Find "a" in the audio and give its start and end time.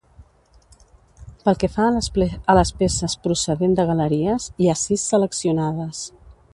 2.23-2.57